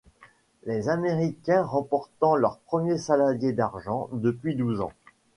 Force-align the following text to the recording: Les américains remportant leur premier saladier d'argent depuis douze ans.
Les 0.65 0.89
américains 0.89 1.61
remportant 1.63 2.35
leur 2.35 2.57
premier 2.57 2.97
saladier 2.97 3.53
d'argent 3.53 4.09
depuis 4.13 4.55
douze 4.55 4.81
ans. 4.81 4.93